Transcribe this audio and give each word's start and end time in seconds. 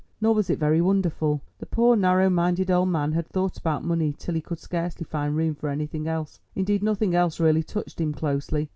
Nor 0.19 0.33
was 0.33 0.49
it 0.49 0.57
very 0.57 0.81
wonderful; 0.81 1.41
the 1.59 1.67
poor 1.67 1.95
narrow 1.95 2.27
minded 2.27 2.71
old 2.71 2.89
man 2.89 3.11
had 3.11 3.27
thought 3.27 3.59
about 3.59 3.83
money 3.85 4.15
till 4.17 4.33
he 4.33 4.41
could 4.41 4.57
scarcely 4.57 5.03
find 5.03 5.37
room 5.37 5.53
for 5.53 5.69
anything 5.69 6.07
else, 6.07 6.39
indeed 6.55 6.81
nothing 6.81 7.13
else 7.13 7.39
really 7.39 7.61
touched 7.61 8.01
him 8.01 8.11
closely. 8.11 8.67